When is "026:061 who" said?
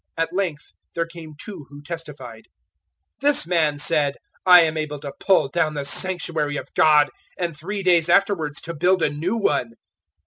1.69-1.83